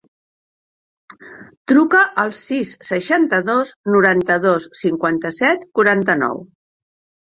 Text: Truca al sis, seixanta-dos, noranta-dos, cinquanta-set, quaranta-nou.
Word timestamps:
Truca 1.73 2.01
al 2.25 2.33
sis, 2.39 2.73
seixanta-dos, 2.89 3.77
noranta-dos, 3.93 4.69
cinquanta-set, 4.85 5.73
quaranta-nou. 5.81 6.47